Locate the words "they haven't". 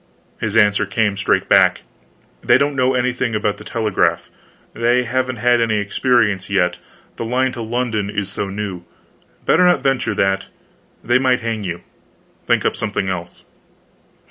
4.73-5.35